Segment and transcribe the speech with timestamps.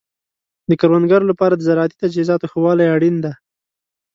[0.69, 3.33] د کروندګرو لپاره د زراعتي تجهیزاتو ښه والی اړین دی.